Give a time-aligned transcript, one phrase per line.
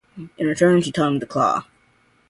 [0.39, 1.61] In return, she taught him the 'Claw'.